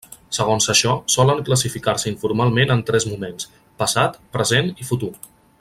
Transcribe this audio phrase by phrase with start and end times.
[0.35, 3.49] Segons això, solen classificar-se informalment en tres moments:
[3.83, 5.17] passat, present i futur.